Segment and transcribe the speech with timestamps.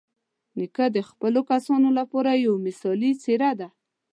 [0.57, 3.67] نیکه د خپلو کسانو لپاره یوه مثالي څېره ده.